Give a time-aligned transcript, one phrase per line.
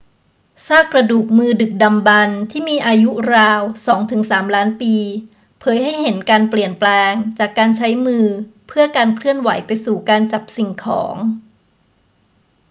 [0.67, 4.95] ซากกระดูกมือดึกดำบรรพ์ที่มีอายุราวสองถึงสามล้านปี
[5.59, 8.25] เผยให้เห็นการเปลี่ยนแปลงจากการใช้มือ
[8.67, 11.15] เพื่อการเคลื่อนไหวไปสู่การจับสิ่งของ